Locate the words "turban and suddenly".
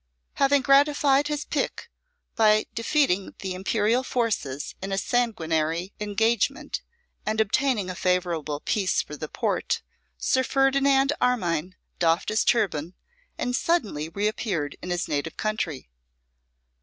12.43-14.09